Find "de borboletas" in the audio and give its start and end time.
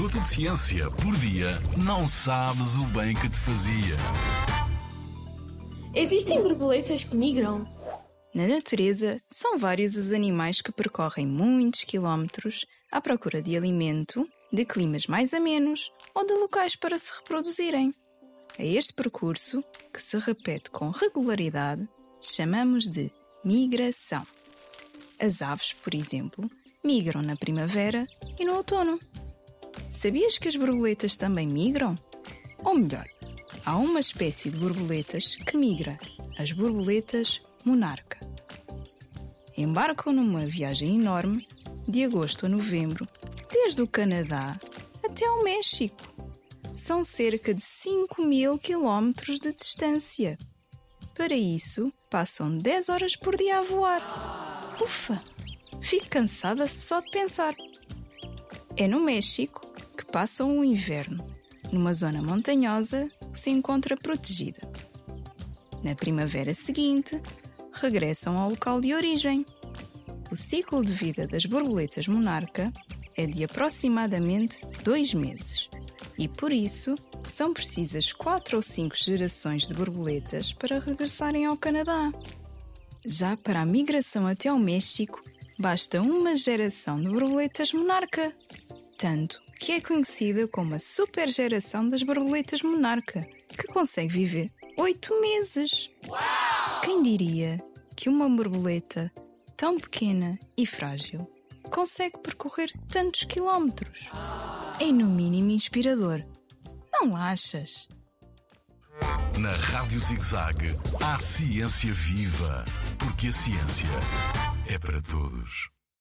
34.48-35.34, 79.66-80.52, 87.00-87.72